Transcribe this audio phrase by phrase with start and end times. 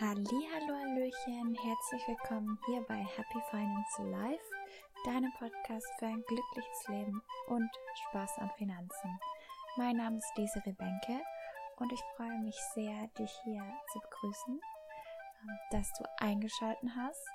[0.00, 4.44] Hallo, Hallöchen, herzlich willkommen hier bei Happy Finance Life,
[5.04, 7.68] deinem Podcast für ein glückliches Leben und
[8.06, 9.18] Spaß an Finanzen.
[9.76, 11.20] Mein Name ist Desiree Benke
[11.78, 14.60] und ich freue mich sehr, dich hier zu begrüßen,
[15.42, 17.26] ähm, dass du eingeschalten hast.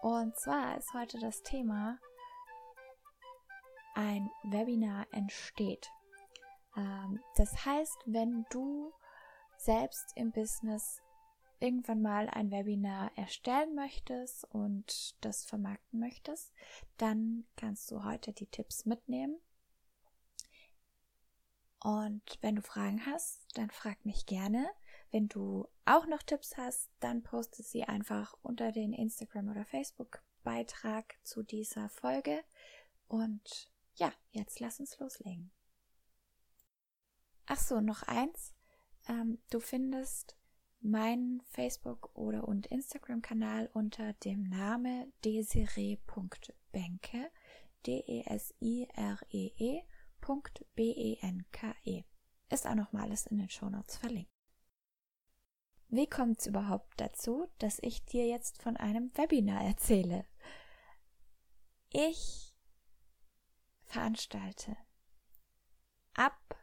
[0.00, 1.98] Und zwar ist heute das Thema
[3.94, 5.90] ein Webinar entsteht.
[6.78, 8.90] Ähm, das heißt, wenn du
[9.58, 11.03] selbst im Business
[11.64, 16.52] irgendwann mal ein Webinar erstellen möchtest und das vermarkten möchtest,
[16.98, 19.40] dann kannst du heute die Tipps mitnehmen.
[21.82, 24.70] Und wenn du Fragen hast, dann frag mich gerne.
[25.10, 31.14] Wenn du auch noch Tipps hast, dann poste sie einfach unter den Instagram- oder Facebook-Beitrag
[31.22, 32.42] zu dieser Folge.
[33.08, 35.50] Und ja, jetzt lass uns loslegen.
[37.46, 38.54] Ach so, noch eins.
[39.06, 40.36] Ähm, du findest
[40.84, 47.30] meinen Facebook- oder und Instagram-Kanal unter dem Name desiree.benke,
[47.86, 49.82] D-E-S-I-R-E-E.
[50.74, 52.00] B-E-N-K-E.
[52.00, 52.04] -E.
[52.48, 54.32] Ist auch noch mal alles in den Shownotes verlinkt.
[55.88, 60.24] Wie kommt es überhaupt dazu, dass ich dir jetzt von einem Webinar erzähle?
[61.90, 62.56] Ich
[63.84, 64.76] veranstalte
[66.14, 66.58] ab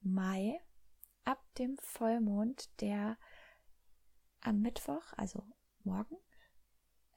[0.00, 0.60] Mai,
[1.24, 3.18] ab dem Vollmond, der
[4.46, 5.42] am Mittwoch, also
[5.82, 6.16] morgen,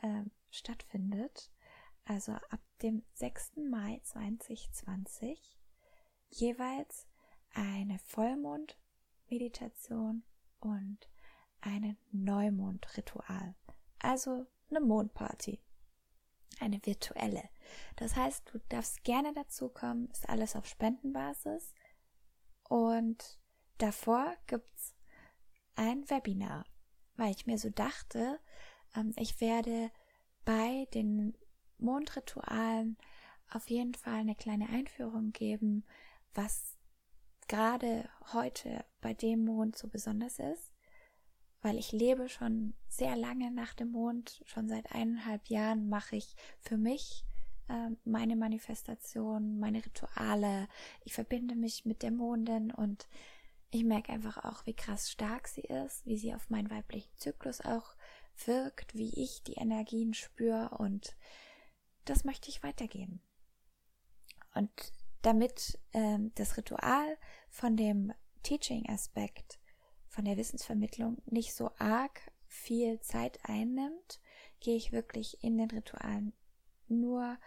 [0.01, 1.51] äh, stattfindet,
[2.05, 3.69] also ab dem 6.
[3.69, 5.59] Mai 2020,
[6.29, 7.05] jeweils
[7.53, 10.23] eine Vollmond-Meditation
[10.59, 11.07] und
[11.61, 13.53] ein Neumond-Ritual,
[13.99, 15.61] also eine Mondparty,
[16.59, 17.47] eine virtuelle.
[17.95, 21.75] Das heißt, du darfst gerne dazukommen, ist alles auf Spendenbasis
[22.63, 23.37] und
[23.77, 24.95] davor gibt's
[25.75, 26.65] ein Webinar
[27.19, 28.39] weil ich mir so dachte,
[28.95, 29.91] ähm, ich werde
[30.45, 31.37] bei den
[31.77, 32.97] Mondritualen
[33.49, 35.83] auf jeden Fall eine kleine Einführung geben,
[36.33, 36.77] was
[37.47, 40.73] gerade heute bei dem Mond so besonders ist,
[41.61, 46.35] weil ich lebe schon sehr lange nach dem Mond, schon seit eineinhalb Jahren mache ich
[46.59, 47.25] für mich
[47.67, 50.69] äh, meine Manifestation, meine Rituale,
[51.03, 53.09] ich verbinde mich mit der Mondin und
[53.71, 57.61] ich merke einfach auch, wie krass stark sie ist, wie sie auf meinen weiblichen Zyklus
[57.61, 57.95] auch
[58.45, 61.15] wirkt, wie ich die Energien spüre und
[62.05, 63.21] das möchte ich weitergeben.
[64.55, 64.71] Und
[65.21, 67.17] damit ähm, das Ritual
[67.49, 68.13] von dem
[68.43, 69.59] Teaching-Aspekt,
[70.07, 74.19] von der Wissensvermittlung nicht so arg viel Zeit einnimmt,
[74.59, 76.33] gehe ich wirklich in den Ritualen
[76.87, 77.37] nur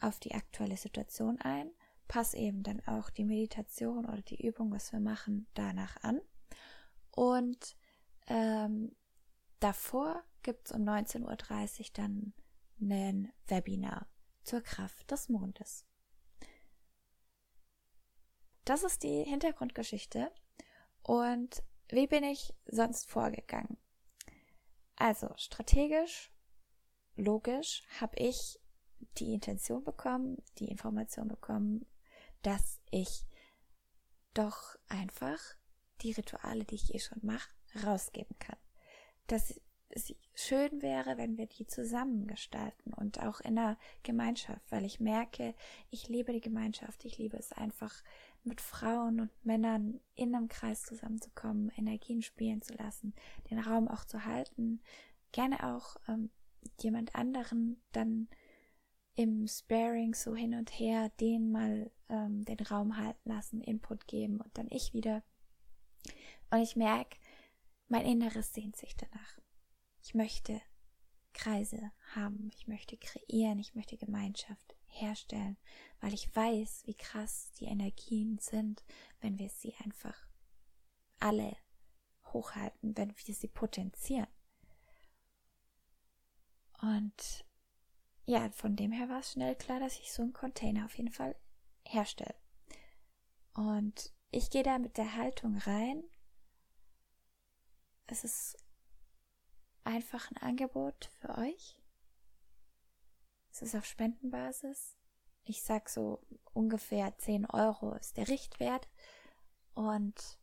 [0.00, 1.70] auf die aktuelle Situation ein
[2.10, 6.20] passe eben dann auch die Meditation oder die Übung, was wir machen, danach an.
[7.12, 7.76] Und
[8.26, 8.96] ähm,
[9.60, 12.32] davor gibt es um 19.30 Uhr dann
[12.80, 14.08] ein Webinar
[14.42, 15.86] zur Kraft des Mondes.
[18.64, 20.32] Das ist die Hintergrundgeschichte.
[21.04, 23.78] Und wie bin ich sonst vorgegangen?
[24.96, 26.32] Also strategisch,
[27.14, 28.58] logisch habe ich
[29.18, 31.86] die Intention bekommen, die Information bekommen,
[32.42, 33.24] dass ich
[34.34, 35.38] doch einfach
[36.02, 37.50] die Rituale, die ich eh schon mache,
[37.84, 38.58] rausgeben kann.
[39.26, 44.84] Dass es schön wäre, wenn wir die zusammen gestalten und auch in der Gemeinschaft, weil
[44.84, 45.54] ich merke,
[45.90, 48.02] ich liebe die Gemeinschaft, ich liebe es einfach
[48.44, 53.14] mit Frauen und Männern in einem Kreis zusammenzukommen, Energien spielen zu lassen,
[53.50, 54.80] den Raum auch zu halten,
[55.32, 56.30] gerne auch ähm,
[56.80, 58.28] jemand anderen dann
[59.14, 64.40] im Sparing so hin und her den mal ähm, den Raum halten lassen, Input geben
[64.40, 65.22] und dann ich wieder.
[66.50, 67.18] Und ich merke,
[67.88, 69.38] mein Inneres sehnt sich danach.
[70.02, 70.60] Ich möchte
[71.32, 75.56] Kreise haben, ich möchte kreieren, ich möchte Gemeinschaft herstellen,
[76.00, 78.84] weil ich weiß, wie krass die Energien sind,
[79.20, 80.26] wenn wir sie einfach
[81.18, 81.56] alle
[82.32, 84.26] hochhalten, wenn wir sie potenzieren.
[86.80, 87.44] Und
[88.30, 91.10] ja, von dem her war es schnell klar, dass ich so einen Container auf jeden
[91.10, 91.34] Fall
[91.82, 92.36] herstelle.
[93.54, 96.04] Und ich gehe da mit der Haltung rein.
[98.06, 98.56] Es ist
[99.82, 101.76] einfach ein Angebot für euch.
[103.50, 104.96] Es ist auf Spendenbasis.
[105.42, 108.88] Ich sag so ungefähr 10 Euro ist der Richtwert.
[109.74, 110.38] Und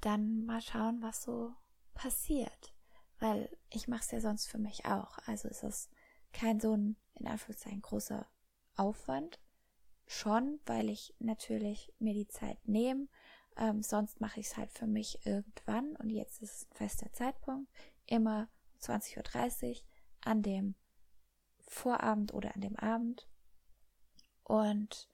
[0.00, 1.52] dann mal schauen, was so
[1.92, 2.72] passiert.
[3.18, 5.18] Weil ich mache es ja sonst für mich auch.
[5.26, 5.90] Also ist es
[6.36, 8.26] kein so ein, in Anführungszeichen, großer
[8.76, 9.40] Aufwand.
[10.06, 13.08] Schon, weil ich natürlich mir die Zeit nehme,
[13.58, 17.10] Ähm, sonst mache ich es halt für mich irgendwann und jetzt ist es ein fester
[17.14, 17.72] Zeitpunkt,
[18.04, 18.50] immer
[18.82, 19.82] 20.30 Uhr
[20.20, 20.74] an dem
[21.66, 23.26] Vorabend oder an dem Abend.
[24.44, 25.08] Und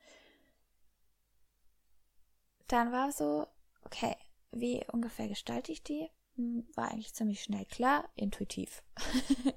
[2.67, 3.47] dann war so,
[3.85, 4.17] okay,
[4.51, 6.11] wie ungefähr gestalte ich die?
[6.35, 8.83] Hm, war eigentlich ziemlich schnell klar, intuitiv.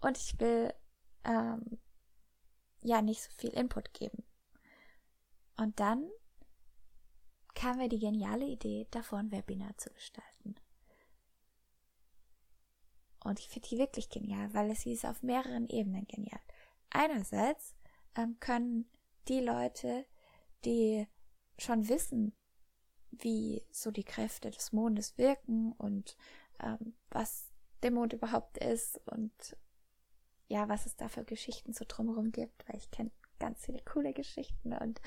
[0.00, 0.72] und ich will
[1.26, 1.78] ähm,
[2.82, 4.24] ja nicht so viel Input geben.
[5.56, 6.08] Und dann
[7.54, 10.56] kam mir die geniale Idee, davor ein Webinar zu gestalten.
[13.24, 16.40] Und ich finde die wirklich genial, weil es ist auf mehreren Ebenen genial.
[16.90, 17.74] Einerseits
[18.14, 18.88] ähm, können
[19.26, 20.06] die Leute,
[20.64, 21.08] die
[21.58, 22.34] schon wissen,
[23.10, 26.16] wie so die Kräfte des Mondes wirken und
[26.60, 27.50] ähm, was
[27.82, 29.56] der Mond überhaupt ist und
[30.48, 34.12] ja, was es da für Geschichten so drumherum gibt, weil ich kenne ganz viele coole
[34.12, 35.00] Geschichten und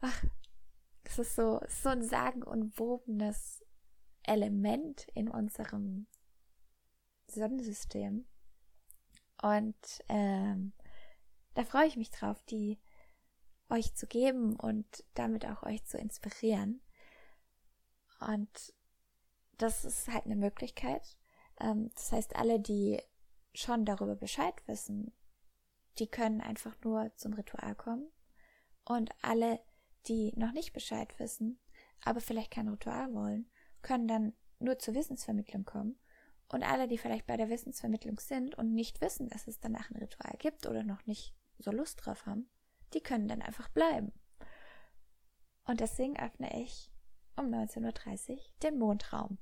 [0.00, 0.24] ach,
[1.04, 3.64] es ist so, so ein sagenumwobenes
[4.24, 6.06] Element in unserem
[7.28, 8.26] Sonnensystem.
[9.40, 10.72] Und ähm,
[11.54, 12.78] da freue ich mich drauf, die
[13.70, 16.80] euch zu geben und damit auch euch zu inspirieren.
[18.20, 18.74] Und
[19.58, 21.16] das ist halt eine Möglichkeit.
[21.60, 23.00] Ähm, das heißt, alle, die
[23.58, 25.12] schon darüber Bescheid wissen,
[25.98, 28.08] die können einfach nur zum Ritual kommen.
[28.84, 29.60] Und alle,
[30.06, 31.58] die noch nicht Bescheid wissen,
[32.04, 33.50] aber vielleicht kein Ritual wollen,
[33.82, 35.98] können dann nur zur Wissensvermittlung kommen.
[36.48, 39.96] Und alle, die vielleicht bei der Wissensvermittlung sind und nicht wissen, dass es danach ein
[39.96, 42.48] Ritual gibt oder noch nicht so Lust drauf haben,
[42.94, 44.12] die können dann einfach bleiben.
[45.64, 46.90] Und deswegen öffne ich
[47.36, 49.38] um 19.30 Uhr den Mondraum.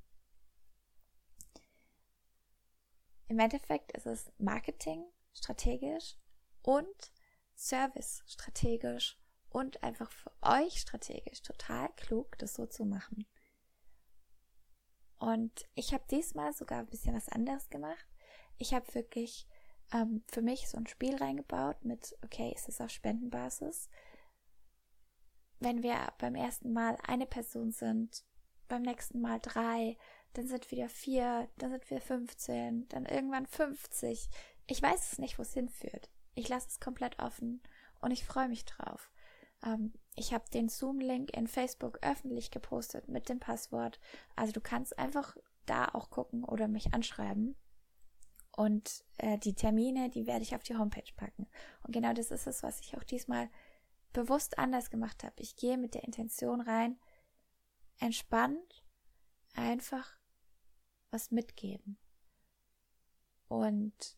[3.27, 5.03] Im Endeffekt ist es Marketing
[5.33, 6.15] strategisch
[6.61, 7.11] und
[7.55, 9.19] Service strategisch
[9.49, 13.25] und einfach für euch strategisch total klug, das so zu machen.
[15.19, 18.05] Und ich habe diesmal sogar ein bisschen was anderes gemacht.
[18.57, 19.47] Ich habe wirklich
[19.91, 23.89] ähm, für mich so ein Spiel reingebaut mit, okay, ist es auf Spendenbasis?
[25.59, 28.23] Wenn wir beim ersten Mal eine Person sind,
[28.67, 29.97] beim nächsten Mal drei,
[30.37, 34.29] dann sind wieder vier, dann sind wir 15, dann irgendwann 50.
[34.67, 36.11] Ich weiß es nicht, wo es hinführt.
[36.35, 37.63] Ich lasse es komplett offen
[38.01, 39.11] und ich freue mich drauf.
[39.65, 43.99] Ähm, ich habe den Zoom-Link in Facebook öffentlich gepostet mit dem Passwort.
[44.35, 45.35] Also du kannst einfach
[45.65, 47.55] da auch gucken oder mich anschreiben.
[48.55, 51.47] Und äh, die Termine, die werde ich auf die Homepage packen.
[51.81, 53.49] Und genau das ist es, was ich auch diesmal
[54.13, 55.33] bewusst anders gemacht habe.
[55.39, 56.99] Ich gehe mit der Intention rein,
[57.99, 58.83] entspannt,
[59.55, 60.16] einfach
[61.11, 61.97] was mitgeben.
[63.47, 64.17] Und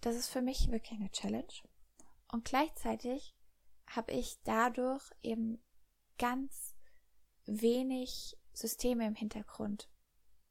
[0.00, 1.52] das ist für mich wirklich eine Challenge.
[2.32, 3.36] Und gleichzeitig
[3.86, 5.62] habe ich dadurch eben
[6.18, 6.76] ganz
[7.46, 9.90] wenig Systeme im Hintergrund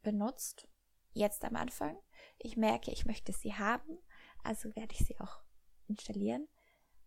[0.02, 0.68] benutzt.
[1.14, 1.98] Jetzt am Anfang.
[2.38, 3.98] Ich merke, ich möchte sie haben,
[4.44, 5.42] also werde ich sie auch
[5.88, 6.48] installieren.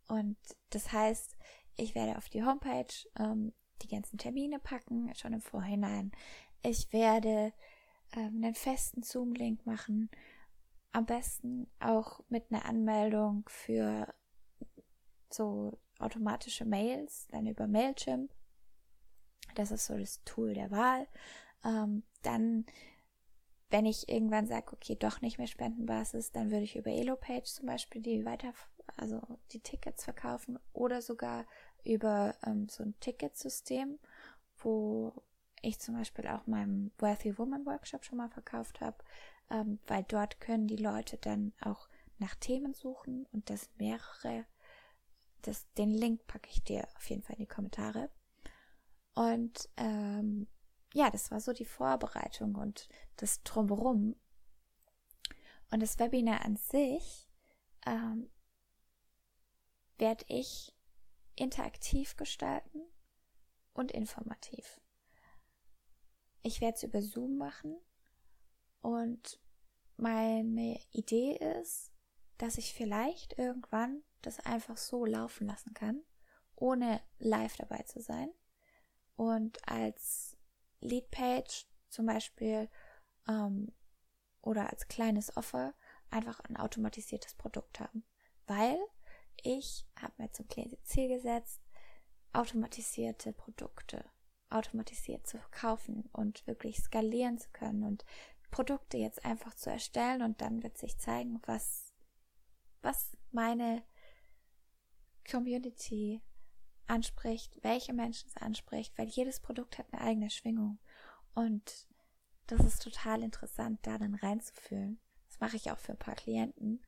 [0.08, 0.37] Und
[0.70, 1.37] das heißt,
[1.76, 6.12] ich werde auf die Homepage ähm, die ganzen Termine packen, schon im Vorhinein.
[6.62, 7.53] Ich werde
[8.12, 10.11] ähm, einen festen Zoom-Link machen.
[10.93, 14.12] Am besten auch mit einer Anmeldung für
[15.31, 18.31] so automatische Mails, dann über Mailchimp.
[19.55, 21.06] Das ist so das Tool der Wahl.
[21.64, 22.67] Ähm, dann,
[23.70, 27.66] wenn ich irgendwann sage, okay, doch nicht mehr Spendenbasis, dann würde ich über Elopage zum
[27.66, 28.52] Beispiel die weiter,
[28.97, 29.21] also
[29.52, 31.47] die Tickets verkaufen oder sogar
[31.85, 33.99] über ähm, so ein Ticketsystem,
[34.59, 35.12] wo
[35.62, 38.99] ich zum Beispiel auch meinen Wealthy Woman Workshop schon mal verkauft habe,
[39.50, 41.88] ähm, weil dort können die Leute dann auch
[42.19, 44.45] nach Themen suchen und das mehrere
[45.42, 48.11] das, den Link packe ich dir auf jeden Fall in die Kommentare.
[49.14, 50.47] Und ähm,
[50.95, 54.16] ja, das war so die Vorbereitung und das Drumherum.
[55.71, 57.28] Und das Webinar an sich
[57.87, 58.31] ähm,
[59.99, 60.75] werde ich
[61.35, 62.83] interaktiv gestalten
[63.73, 64.81] und informativ.
[66.42, 67.76] Ich werde es über Zoom machen
[68.80, 69.40] und
[69.96, 71.92] meine Idee ist,
[72.38, 76.02] dass ich vielleicht irgendwann das einfach so laufen lassen kann,
[76.56, 78.28] ohne live dabei zu sein.
[79.14, 80.37] Und als
[80.80, 82.68] Leadpage zum Beispiel
[83.28, 83.72] ähm,
[84.40, 85.75] oder als kleines Offer
[86.11, 88.04] einfach ein automatisiertes Produkt haben.
[88.46, 88.78] Weil
[89.42, 90.46] ich habe mir zum
[90.82, 91.61] Ziel gesetzt,
[92.32, 94.04] automatisierte Produkte
[94.54, 98.04] automatisiert zu verkaufen und wirklich skalieren zu können und
[98.50, 101.92] Produkte jetzt einfach zu erstellen und dann wird sich zeigen, was,
[102.82, 103.82] was meine
[105.28, 106.23] Community
[106.87, 110.78] anspricht, welche Menschen es anspricht, weil jedes Produkt hat eine eigene Schwingung.
[111.35, 111.88] Und
[112.47, 115.00] das ist total interessant, da dann reinzufühlen.
[115.28, 116.85] Das mache ich auch für ein paar Klienten.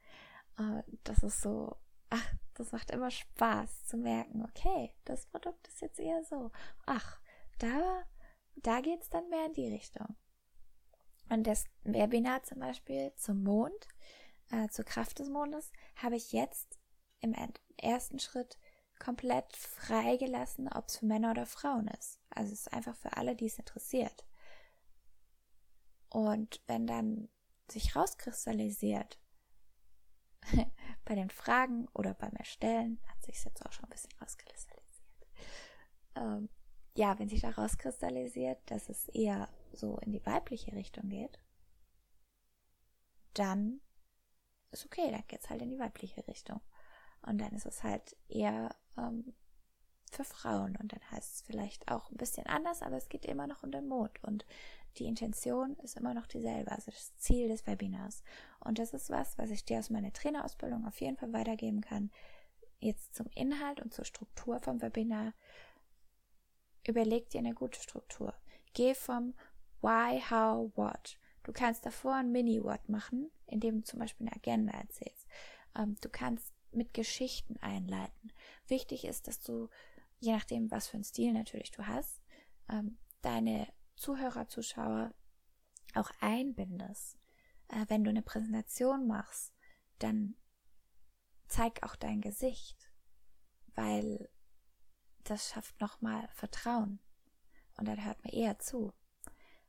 [0.58, 1.76] Äh, das ist so,
[2.10, 6.50] ach, das macht immer Spaß zu merken, okay, das Produkt ist jetzt eher so.
[6.84, 7.18] Ach,
[7.58, 8.02] da,
[8.56, 10.16] da geht's dann mehr in die Richtung.
[11.28, 13.88] Und das Webinar zum Beispiel zum Mond,
[14.50, 16.78] äh, zur Kraft des Mondes, habe ich jetzt
[17.20, 17.34] im
[17.78, 18.58] ersten Schritt
[18.98, 22.20] komplett freigelassen, ob es für Männer oder Frauen ist.
[22.30, 24.24] Also es ist einfach für alle, die es interessiert.
[26.10, 27.28] Und wenn dann
[27.70, 29.18] sich rauskristallisiert,
[31.04, 35.26] bei den Fragen oder beim Erstellen, hat sich jetzt auch schon ein bisschen rauskristallisiert.
[36.16, 36.48] Ähm,
[36.94, 41.38] ja, wenn sich da rauskristallisiert, dass es eher so in die weibliche Richtung geht,
[43.34, 43.80] dann
[44.70, 46.60] ist okay, dann geht's halt in die weibliche Richtung.
[47.22, 49.34] Und dann ist es halt eher ähm,
[50.10, 50.76] für Frauen.
[50.76, 53.72] Und dann heißt es vielleicht auch ein bisschen anders, aber es geht immer noch um
[53.72, 54.22] den Mond.
[54.22, 54.44] Und
[54.98, 58.22] die Intention ist immer noch dieselbe, also das Ziel des Webinars.
[58.60, 62.10] Und das ist was, was ich dir aus meiner Trainerausbildung auf jeden Fall weitergeben kann.
[62.78, 65.32] Jetzt zum Inhalt und zur Struktur vom Webinar.
[66.86, 68.34] Überleg dir eine gute Struktur.
[68.72, 69.34] Geh vom
[69.80, 71.18] Why, How, What.
[71.42, 75.26] Du kannst davor ein Mini-What machen, indem du zum Beispiel eine Agenda erzählst.
[75.76, 78.32] Ähm, du kannst mit Geschichten einleiten.
[78.66, 79.68] Wichtig ist, dass du,
[80.20, 82.22] je nachdem, was für einen Stil natürlich du hast,
[82.68, 85.14] ähm, deine Zuhörer, Zuschauer
[85.94, 87.18] auch einbindest.
[87.68, 89.54] Äh, wenn du eine Präsentation machst,
[89.98, 90.36] dann
[91.48, 92.90] zeig auch dein Gesicht,
[93.74, 94.28] weil
[95.24, 97.00] das schafft nochmal Vertrauen
[97.76, 98.92] und dann hört man eher zu.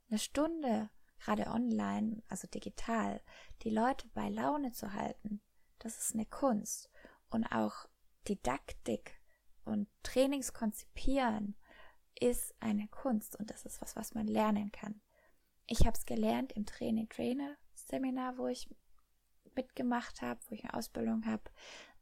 [0.09, 3.21] Eine Stunde, gerade online, also digital,
[3.63, 5.41] die Leute bei Laune zu halten,
[5.79, 6.89] das ist eine Kunst.
[7.29, 7.87] Und auch
[8.27, 9.21] Didaktik
[9.63, 11.55] und Trainings konzipieren
[12.19, 15.01] ist eine Kunst und das ist was, was man lernen kann.
[15.65, 18.69] Ich habe es gelernt im Training Trainer Seminar, wo ich
[19.55, 21.43] mitgemacht habe, wo ich eine Ausbildung habe.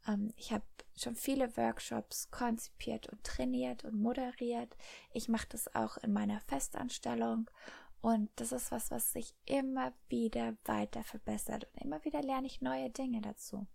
[0.06, 0.64] Ähm, ich habe
[0.96, 4.76] schon viele Workshops konzipiert und trainiert und moderiert.
[5.12, 7.50] Ich mache das auch in meiner Festanstellung
[8.00, 12.60] und das ist was, was sich immer wieder weiter verbessert und immer wieder lerne ich
[12.60, 13.66] neue Dinge dazu.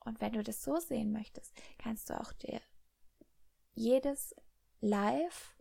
[0.00, 2.60] Und wenn du das so sehen möchtest, kannst du auch dir
[3.74, 4.34] jedes
[4.80, 5.56] Live,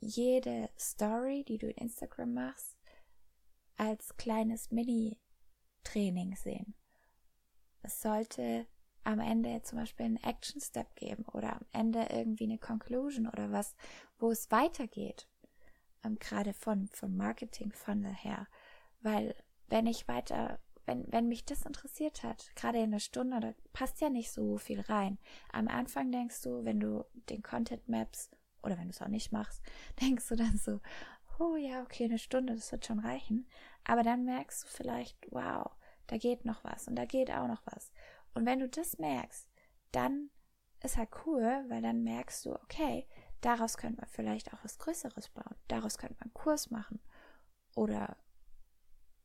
[0.00, 2.76] jede Story, die du in Instagram machst,
[3.76, 6.74] als kleines Mini-Training sehen.
[7.82, 8.66] Es sollte
[9.04, 13.50] am Ende zum Beispiel einen Action Step geben oder am Ende irgendwie eine Conclusion oder
[13.52, 13.74] was,
[14.18, 15.26] wo es weitergeht.
[16.04, 18.46] Ähm, gerade von, von Marketing Funnel her.
[19.00, 19.34] Weil
[19.68, 24.00] wenn ich weiter, wenn, wenn mich das interessiert hat, gerade in einer Stunde, da passt
[24.00, 25.18] ja nicht so viel rein.
[25.52, 28.30] Am Anfang denkst du, wenn du den Content Maps
[28.62, 29.62] oder wenn du es auch nicht machst,
[30.02, 30.80] denkst du dann so,
[31.38, 33.48] oh ja, okay, eine Stunde, das wird schon reichen.
[33.84, 35.70] Aber dann merkst du vielleicht, wow,
[36.08, 37.92] da geht noch was und da geht auch noch was.
[38.34, 39.48] Und wenn du das merkst,
[39.92, 40.30] dann
[40.82, 43.06] ist halt cool, weil dann merkst du, okay,
[43.40, 45.56] daraus könnte man vielleicht auch was Größeres bauen.
[45.68, 47.00] Daraus könnte man einen Kurs machen
[47.74, 48.16] oder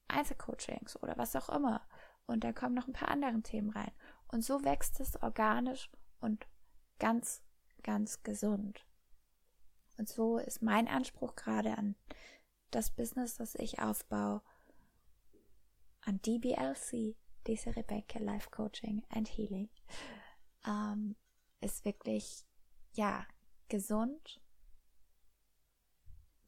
[0.08, 1.82] Einzelcoachings oder was auch immer.
[2.26, 3.92] Und da kommen noch ein paar andere Themen rein.
[4.28, 6.48] Und so wächst es organisch und
[7.00, 7.44] ganz,
[7.84, 8.86] ganz gesund.
[9.98, 11.96] Und so ist mein Anspruch gerade an
[12.72, 14.42] das Business, das ich aufbaue,
[16.06, 17.16] an DBLC,
[17.48, 19.70] diese Rebecca Life Coaching and Healing,
[20.66, 21.16] ähm,
[21.62, 22.46] ist wirklich,
[22.94, 23.26] ja,
[23.70, 24.42] gesund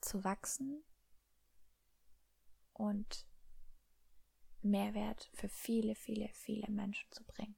[0.01, 0.83] zu wachsen
[2.74, 3.25] und
[4.62, 7.55] Mehrwert für viele, viele, viele Menschen zu bringen.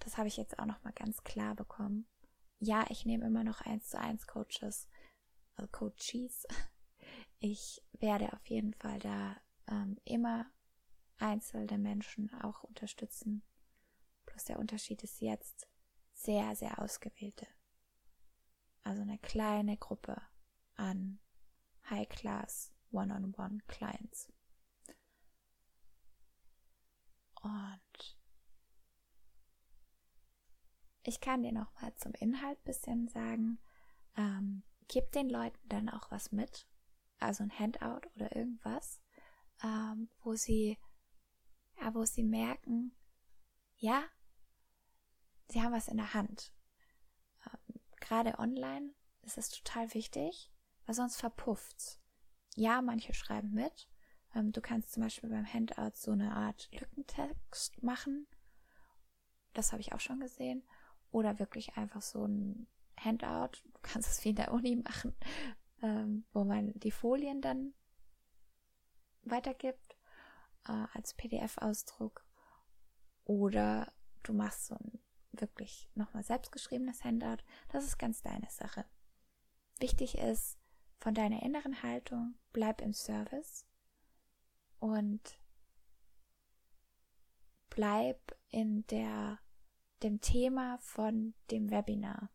[0.00, 2.06] Das habe ich jetzt auch noch mal ganz klar bekommen
[2.60, 4.88] ja, ich nehme immer noch eins zu eins Coaches,
[5.56, 6.46] also Coaches.
[7.40, 9.36] Ich werde auf jeden Fall da
[9.68, 10.46] ähm, immer
[11.18, 13.42] einzelne Menschen auch unterstützen.
[14.26, 15.68] Plus der Unterschied ist jetzt
[16.12, 17.46] sehr, sehr ausgewählte.
[18.82, 20.20] Also eine kleine Gruppe
[20.74, 21.18] an
[21.90, 24.32] High-Class One-on-One Clients.
[27.42, 28.18] Und
[31.02, 33.58] ich kann dir noch mal zum Inhalt bisschen sagen.
[34.16, 36.66] Ähm, gib den Leuten dann auch was mit,
[37.18, 39.00] also ein Handout oder irgendwas,
[39.62, 40.78] ähm, wo sie,
[41.80, 42.96] ja, wo sie merken,
[43.76, 44.04] ja,
[45.48, 46.52] sie haben was in der Hand.
[47.46, 50.50] Ähm, Gerade online ist es total wichtig,
[50.86, 52.00] weil sonst verpufft's.
[52.54, 53.88] Ja, manche schreiben mit.
[54.34, 58.26] Ähm, du kannst zum Beispiel beim Handout so eine Art Lückentext machen.
[59.54, 60.64] Das habe ich auch schon gesehen.
[61.10, 62.66] oder wirklich einfach so ein
[62.98, 63.62] Handout.
[63.64, 65.14] Du kannst es wie in der Uni machen,
[65.82, 67.74] ähm, wo man die Folien dann
[69.30, 69.96] weitergibt
[70.66, 72.24] äh, als PDF-Ausdruck.
[73.24, 73.92] Oder
[74.22, 75.00] du machst so ein
[75.32, 77.42] wirklich nochmal selbstgeschriebenes Handout.
[77.68, 78.84] Das ist ganz deine Sache.
[79.78, 80.58] Wichtig ist,
[80.98, 83.64] von deiner inneren Haltung, bleib im Service
[84.80, 85.38] und
[87.70, 89.38] bleib in der,
[90.02, 92.30] dem Thema von dem Webinar.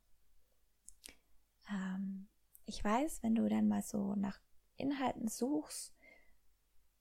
[1.69, 2.29] Ähm,
[2.65, 4.39] ich weiß, wenn du dann mal so nach
[4.77, 5.93] Inhalten suchst,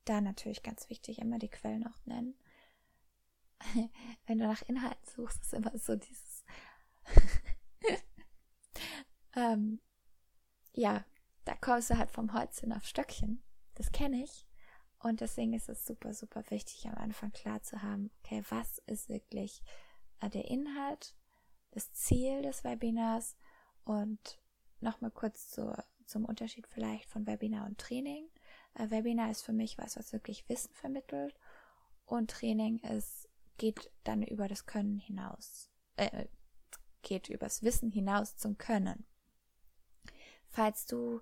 [0.05, 2.35] da natürlich ganz wichtig immer die Quellen auch nennen.
[4.27, 6.45] wenn du nach Inhalten suchst, ist immer so dieses
[9.37, 9.81] ähm,
[10.73, 11.05] ja,
[11.45, 13.43] da kommst du halt vom Holzchen auf Stöckchen.
[13.75, 14.47] Das kenne ich.
[14.99, 19.09] Und deswegen ist es super, super wichtig, am Anfang klar zu haben, okay, was ist
[19.09, 19.63] wirklich
[20.21, 21.17] äh, der Inhalt,
[21.73, 23.37] das Ziel des Webinars
[23.85, 24.41] und
[24.81, 25.75] nochmal kurz zu,
[26.07, 28.29] zum Unterschied vielleicht von Webinar und Training.
[28.75, 31.35] Äh, Webinar ist für mich was, was wirklich Wissen vermittelt
[32.07, 36.27] und Training ist, geht dann über das Können hinaus, äh,
[37.03, 39.07] geht übers Wissen hinaus zum Können.
[40.49, 41.21] Falls du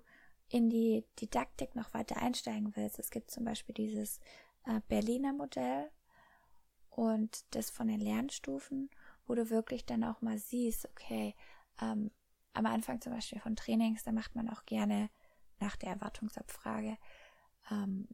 [0.49, 4.19] in die Didaktik noch weiter einsteigen willst, es gibt zum Beispiel dieses
[4.65, 5.89] äh, Berliner Modell
[6.89, 8.89] und das von den Lernstufen,
[9.25, 11.35] wo du wirklich dann auch mal siehst, okay,
[11.81, 12.11] ähm,
[12.53, 15.09] am Anfang zum Beispiel von Trainings, da macht man auch gerne
[15.59, 16.97] nach der Erwartungsabfrage,
[17.69, 18.07] ähm,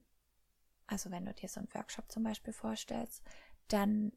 [0.88, 3.24] also wenn du dir so einen Workshop zum Beispiel vorstellst,
[3.68, 4.14] dann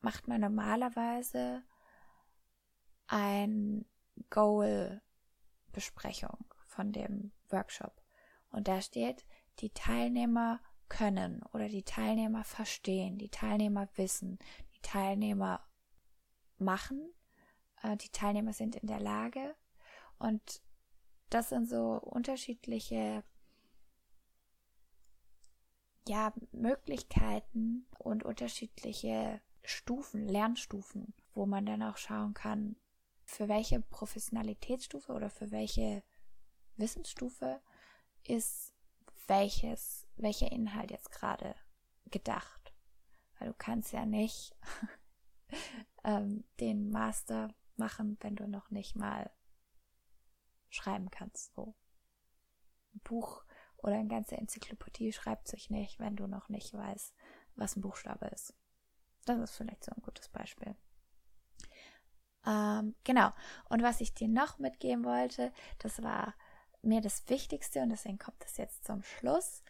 [0.00, 1.64] macht man normalerweise
[3.06, 3.84] ein
[4.30, 8.00] Goal-Besprechung von dem Workshop.
[8.50, 9.26] Und da steht,
[9.58, 14.38] die Teilnehmer können oder die Teilnehmer verstehen, die Teilnehmer wissen,
[14.74, 15.66] die Teilnehmer
[16.58, 17.12] machen,
[17.82, 19.56] äh, die Teilnehmer sind in der Lage.
[20.18, 20.62] Und
[21.30, 23.24] das sind so unterschiedliche
[26.06, 32.76] ja, Möglichkeiten und unterschiedliche Stufen, Lernstufen, wo man dann auch schauen kann,
[33.24, 36.02] für welche Professionalitätsstufe oder für welche
[36.76, 37.60] Wissensstufe
[38.24, 38.72] ist
[39.26, 41.54] welches, welcher Inhalt jetzt gerade
[42.10, 42.74] gedacht.
[43.38, 44.54] Weil du kannst ja nicht
[46.04, 49.30] ähm, den Master machen, wenn du noch nicht mal
[50.70, 51.54] schreiben kannst.
[51.54, 51.74] So.
[52.94, 53.44] Ein Buch
[53.82, 57.14] oder eine ganze Enzyklopädie schreibt sich nicht, wenn du noch nicht weißt,
[57.56, 58.54] was ein Buchstabe ist.
[59.24, 60.74] Das ist vielleicht so ein gutes Beispiel.
[62.46, 63.32] Ähm, genau.
[63.68, 66.34] Und was ich dir noch mitgeben wollte, das war
[66.82, 69.62] mir das Wichtigste und deswegen kommt das jetzt zum Schluss.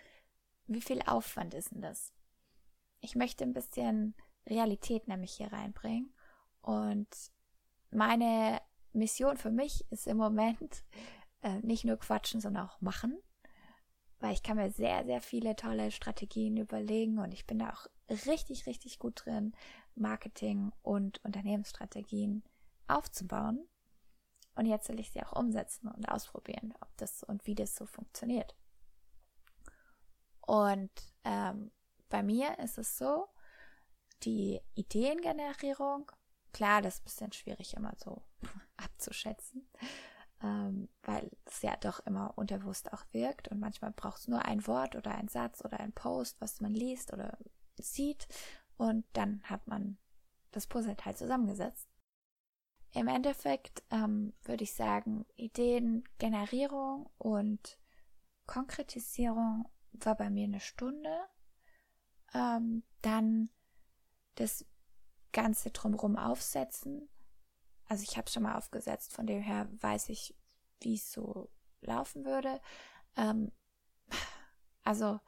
[0.66, 2.12] Wie viel Aufwand ist denn das?
[3.00, 4.14] Ich möchte ein bisschen
[4.46, 6.14] Realität nämlich hier reinbringen
[6.62, 7.08] und
[7.90, 8.60] meine
[8.92, 10.84] Mission für mich ist im Moment
[11.42, 13.18] äh, nicht nur quatschen, sondern auch machen,
[14.22, 17.86] weil ich kann mir sehr, sehr viele tolle Strategien überlegen und ich bin da auch
[18.26, 19.52] richtig, richtig gut drin,
[19.96, 22.44] Marketing und Unternehmensstrategien
[22.86, 23.66] aufzubauen.
[24.54, 27.84] Und jetzt will ich sie auch umsetzen und ausprobieren, ob das und wie das so
[27.84, 28.54] funktioniert.
[30.40, 30.90] Und
[31.24, 31.72] ähm,
[32.08, 33.26] bei mir ist es so,
[34.22, 36.12] die Ideengenerierung,
[36.52, 38.22] klar, das ist ein bisschen schwierig immer so
[38.76, 39.68] abzuschätzen,
[40.42, 44.66] ähm, weil es ja doch immer unterbewusst auch wirkt und manchmal braucht es nur ein
[44.66, 47.38] Wort oder ein Satz oder ein Post, was man liest oder
[47.80, 48.28] sieht
[48.76, 49.98] und dann hat man
[50.50, 51.88] das Puzzleteil zusammengesetzt.
[52.94, 57.78] Im Endeffekt ähm, würde ich sagen, Ideengenerierung und
[58.46, 61.16] Konkretisierung war bei mir eine Stunde.
[62.34, 63.48] Ähm, dann
[64.34, 64.66] das
[65.32, 67.08] Ganze drumherum aufsetzen.
[67.92, 70.34] Also ich habe schon mal aufgesetzt, von dem her weiß ich,
[70.80, 71.50] wie es so
[71.82, 72.58] laufen würde.
[73.18, 73.52] Ähm,
[74.82, 75.20] also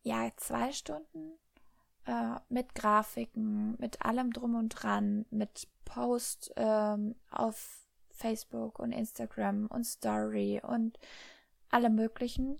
[0.00, 1.38] ja, zwei Stunden
[2.06, 9.66] äh, mit Grafiken, mit allem drum und dran, mit Post ähm, auf Facebook und Instagram
[9.66, 10.98] und Story und
[11.68, 12.58] alle möglichen,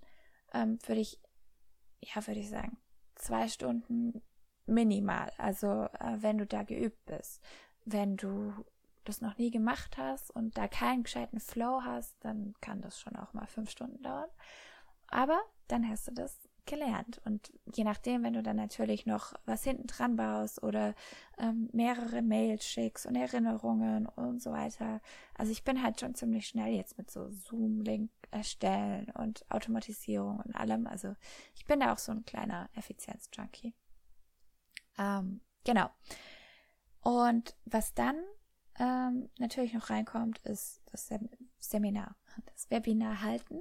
[0.52, 1.18] ähm, würde ich,
[2.02, 2.76] ja, würde ich sagen,
[3.14, 4.20] zwei Stunden
[4.66, 5.32] minimal.
[5.38, 7.40] Also äh, wenn du da geübt bist.
[7.86, 8.52] Wenn du
[9.10, 13.16] das noch nie gemacht hast und da keinen gescheiten Flow hast, dann kann das schon
[13.16, 14.30] auch mal fünf Stunden dauern.
[15.08, 17.20] Aber dann hast du das gelernt.
[17.24, 20.94] Und je nachdem, wenn du dann natürlich noch was hinten dran baust oder
[21.38, 25.00] ähm, mehrere Mails schickst und Erinnerungen und so weiter.
[25.34, 30.54] Also ich bin halt schon ziemlich schnell jetzt mit so Zoom-Link erstellen und Automatisierung und
[30.54, 30.86] allem.
[30.86, 31.14] Also
[31.54, 33.74] ich bin da auch so ein kleiner Effizienz-Junkie.
[34.98, 35.90] Ähm, genau.
[37.02, 38.16] Und was dann
[38.80, 42.16] ähm, natürlich noch reinkommt, ist das Sem Seminar,
[42.46, 43.60] das Webinar halten.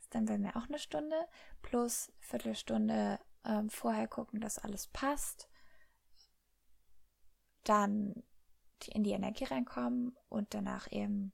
[0.00, 1.16] Ist dann bei mir auch eine Stunde
[1.60, 5.50] plus Viertelstunde ähm, vorher gucken, dass alles passt.
[7.64, 8.22] Dann
[8.86, 11.32] in die Energie reinkommen und danach eben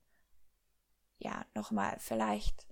[1.17, 2.67] ja nochmal vielleicht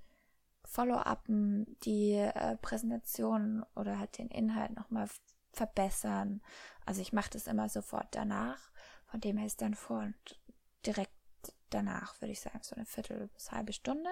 [0.65, 5.07] Follow-upen, die äh, Präsentation oder halt den Inhalt nochmal
[5.53, 6.41] verbessern.
[6.85, 8.69] Also ich mache das immer sofort danach.
[9.05, 10.39] Von dem her ist dann vor und
[10.85, 11.11] direkt
[11.69, 14.09] danach, würde ich sagen, so eine Viertel bis halbe Stunde.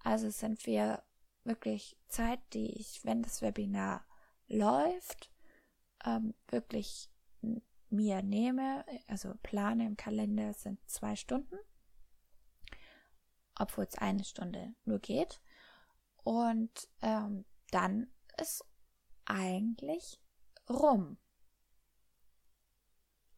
[0.00, 1.02] Also sind wir
[1.44, 4.06] wirklich Zeit, die ich, wenn das Webinar
[4.48, 5.30] läuft,
[6.04, 7.10] ähm, wirklich
[7.90, 11.58] mir nehme, also plane im Kalender sind zwei Stunden,
[13.54, 15.40] obwohl es eine Stunde nur geht.
[16.22, 18.64] Und ähm, dann ist
[19.24, 20.20] eigentlich
[20.68, 21.18] rum,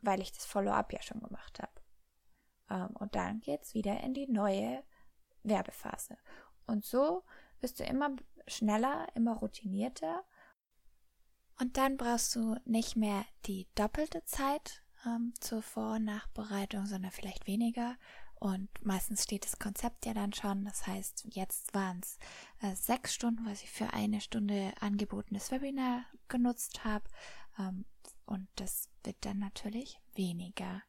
[0.01, 1.80] weil ich das Follow-up ja schon gemacht habe.
[2.71, 4.83] Ähm, und dann geht es wieder in die neue
[5.43, 6.17] Werbephase.
[6.67, 7.25] Und so
[7.61, 10.25] bist du immer schneller, immer routinierter.
[11.59, 17.11] Und dann brauchst du nicht mehr die doppelte Zeit ähm, zur Vor- und Nachbereitung, sondern
[17.11, 17.97] vielleicht weniger.
[18.37, 20.65] Und meistens steht das Konzept ja dann schon.
[20.65, 22.19] Das heißt, jetzt waren es
[22.63, 27.05] äh, sechs Stunden, was ich für eine Stunde angebotenes Webinar genutzt habe.
[27.59, 27.85] Ähm,
[28.25, 30.83] und das wird dann natürlich weniger.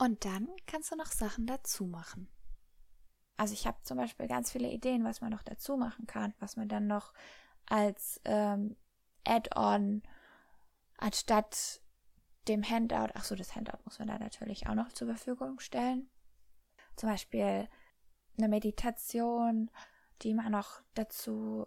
[0.00, 2.26] Und dann kannst du noch Sachen dazu machen.
[3.36, 6.56] Also ich habe zum Beispiel ganz viele Ideen, was man noch dazu machen kann, was
[6.56, 7.12] man dann noch
[7.66, 8.76] als ähm,
[9.24, 10.02] Add-on
[10.96, 11.82] anstatt
[12.48, 16.08] dem Handout, ach so, das Handout muss man da natürlich auch noch zur Verfügung stellen.
[16.96, 17.68] Zum Beispiel
[18.38, 19.70] eine Meditation,
[20.22, 21.66] die man noch dazu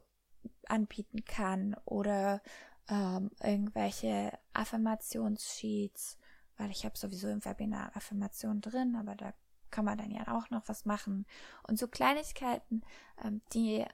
[0.66, 2.42] anbieten kann oder
[2.90, 6.18] ähm, irgendwelche Affirmationssheets,
[6.58, 9.34] weil ich habe sowieso im Webinar Affirmationen drin, aber da
[9.72, 11.26] kann man dann ja auch noch was machen.
[11.68, 12.84] Und so Kleinigkeiten,
[13.24, 13.86] ähm, die,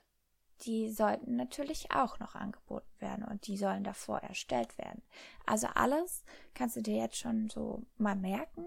[0.61, 5.01] die sollten natürlich auch noch angeboten werden und die sollen davor erstellt werden.
[5.45, 8.65] Also alles kannst du dir jetzt schon so mal merken.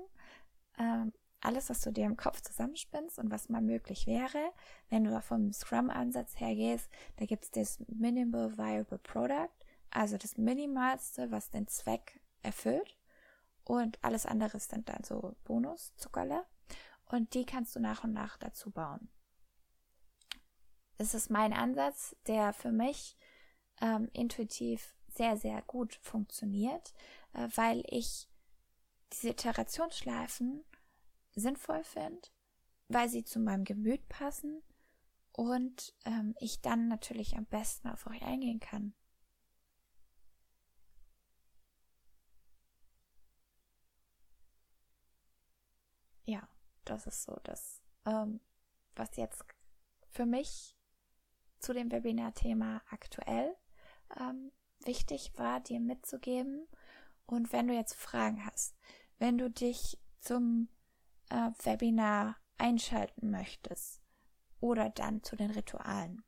[0.78, 4.52] Ähm, alles, was du dir im Kopf zusammenspinnst und was mal möglich wäre,
[4.88, 9.50] wenn du vom Scrum-Ansatz her gehst, da gibt es das Minimal Viable Product,
[9.90, 12.96] also das Minimalste, was den Zweck erfüllt.
[13.64, 16.44] Und alles andere ist dann, so Bonus, Zuckerle.
[17.06, 19.08] Und die kannst du nach und nach dazu bauen.
[20.98, 23.16] Das ist mein Ansatz, der für mich
[23.80, 26.92] ähm, intuitiv sehr, sehr gut funktioniert,
[27.32, 28.28] äh, weil ich
[29.12, 30.64] diese Iterationsschleifen
[31.34, 32.28] sinnvoll finde,
[32.88, 34.62] weil sie zu meinem Gemüt passen
[35.32, 38.94] und ähm, ich dann natürlich am besten auf euch eingehen kann.
[46.24, 46.48] Ja,
[46.84, 48.40] das ist so das, ähm,
[48.94, 49.44] was jetzt
[50.10, 50.76] für mich
[51.58, 53.56] zu dem Webinar-Thema aktuell
[54.18, 54.52] ähm,
[54.84, 56.66] wichtig war, dir mitzugeben.
[57.26, 58.76] Und wenn du jetzt Fragen hast,
[59.18, 60.68] wenn du dich zum
[61.30, 64.02] äh, Webinar einschalten möchtest
[64.60, 66.24] oder dann zu den Ritualen,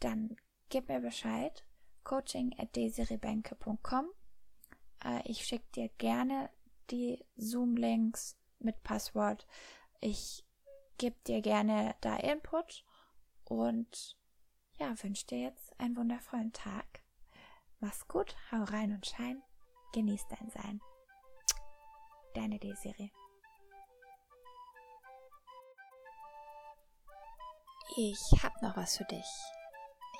[0.00, 0.36] dann
[0.68, 1.64] gib mir Bescheid.
[2.04, 4.10] coaching at desirebenke.com.
[5.04, 6.50] Äh, ich schicke dir gerne
[6.90, 9.46] die Zoom-Links mit Passwort.
[10.00, 10.44] Ich
[10.98, 12.84] gebe dir gerne da Input
[13.44, 14.16] und
[14.78, 17.02] ja, wünsche dir jetzt einen wundervollen Tag.
[17.80, 19.42] Mach's gut, hau rein und schein.
[19.92, 20.80] Genieß dein Sein.
[22.34, 23.10] Deine Desiree.
[27.96, 29.26] Ich hab noch was für dich.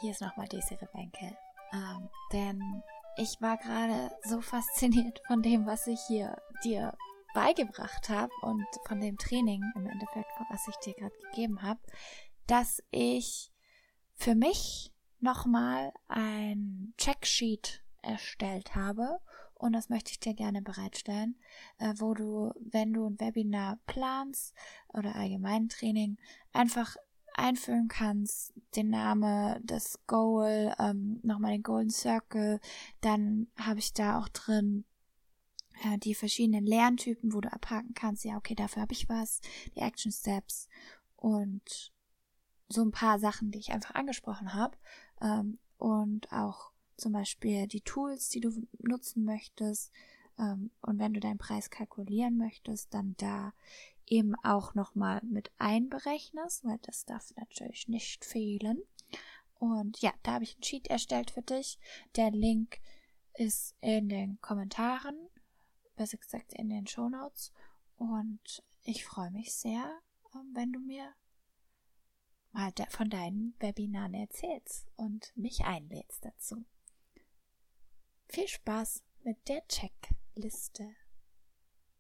[0.01, 1.37] Hier ist nochmal Desiree Benkel.
[1.73, 2.83] Ähm, denn
[3.17, 6.97] ich war gerade so fasziniert von dem, was ich hier dir
[7.35, 11.81] beigebracht habe und von dem Training im Endeffekt, was ich dir gerade gegeben habe,
[12.47, 13.53] dass ich
[14.15, 19.19] für mich nochmal ein Checksheet erstellt habe.
[19.55, 21.37] Und das möchte ich dir gerne bereitstellen,
[21.79, 24.55] äh, wo du, wenn du ein Webinar planst
[24.89, 26.19] oder allgemein Training,
[26.53, 26.97] einfach
[27.35, 32.61] einfüllen kannst, den Name, das Goal, ähm, nochmal den Golden Circle,
[33.01, 34.85] dann habe ich da auch drin
[35.83, 39.41] äh, die verschiedenen Lerntypen, wo du abhaken kannst, ja, okay, dafür habe ich was,
[39.75, 40.69] die Action Steps
[41.17, 41.93] und
[42.69, 44.77] so ein paar Sachen, die ich einfach angesprochen habe.
[45.21, 49.93] Ähm, und auch zum Beispiel die Tools, die du nutzen möchtest.
[50.39, 53.53] Ähm, und wenn du deinen Preis kalkulieren möchtest, dann da
[54.07, 58.83] eben auch nochmal mit einberechnest, weil das darf natürlich nicht fehlen.
[59.55, 61.79] Und ja, da habe ich einen Sheet erstellt für dich.
[62.17, 62.81] Der Link
[63.35, 65.17] ist in den Kommentaren
[65.97, 67.53] besser gesagt in den Show Notes.
[67.97, 70.01] Und ich freue mich sehr,
[70.35, 71.15] ähm, wenn du mir
[72.53, 76.65] mal von deinen Webinaren erzählst und mich einlädst dazu.
[78.29, 80.95] Viel Spaß mit der Checkliste.